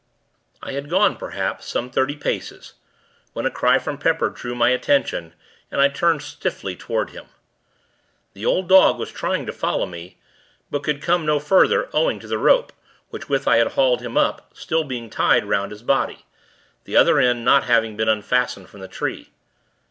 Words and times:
I 0.63 0.71
had 0.71 0.89
gone, 0.89 1.15
perhaps, 1.15 1.67
some 1.67 1.91
thirty 1.91 2.15
paces, 2.15 2.73
when 3.33 3.45
a 3.45 3.51
cry 3.51 3.77
from 3.77 3.99
Pepper, 3.99 4.29
drew 4.31 4.55
my 4.55 4.69
attention, 4.71 5.35
and 5.69 5.79
I 5.79 5.89
turned, 5.89 6.23
stiffly, 6.23 6.75
toward 6.75 7.11
him. 7.11 7.27
The 8.33 8.43
old 8.43 8.67
dog 8.67 8.97
was 8.97 9.11
trying 9.11 9.45
to 9.45 9.53
follow 9.53 9.85
me; 9.85 10.17
but 10.71 10.81
could 10.83 11.03
come 11.03 11.23
no 11.23 11.39
further, 11.39 11.87
owing 11.93 12.19
to 12.19 12.25
the 12.27 12.39
rope, 12.39 12.73
with 13.11 13.29
which 13.29 13.45
I 13.45 13.57
had 13.57 13.73
hauled 13.73 14.01
him 14.01 14.17
up, 14.17 14.51
being 14.87 15.07
still 15.07 15.09
tied 15.15 15.45
'round 15.45 15.69
his 15.71 15.83
body, 15.83 16.25
the 16.85 16.97
other 16.97 17.19
end 17.19 17.45
not 17.45 17.65
having 17.65 17.95
been 17.95 18.09
unfastened 18.09 18.69
from 18.71 18.79
the 18.79 18.87
tree. 18.87 19.29